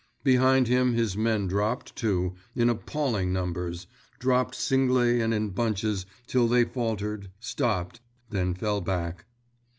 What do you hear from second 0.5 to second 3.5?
him his men dropped, too, in appalling